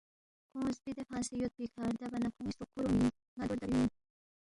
کھونگ 0.49 0.69
زبِدے 0.77 1.03
فنگسے 1.09 1.33
یود 1.37 1.53
پیکھہ 1.57 1.87
ردبا 1.87 2.17
نہ 2.21 2.27
کھون٘ی 2.35 2.51
ستروق 2.53 2.69
کھُور 2.71 2.83
اونگمی 2.85 3.07
اِن، 3.07 3.15
ن٘ا 3.37 3.43
دو 3.47 3.53
ردبی 3.55 3.75
مین 3.79 3.89